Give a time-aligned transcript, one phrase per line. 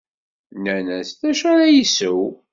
[0.55, 2.21] Nnan-as d acu ara isew.